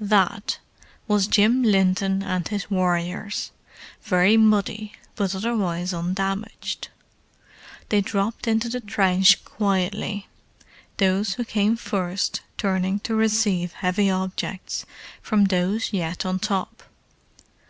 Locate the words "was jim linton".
1.06-2.22